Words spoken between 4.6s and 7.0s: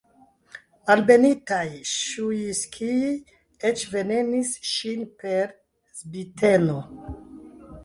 ŝin per zbiteno!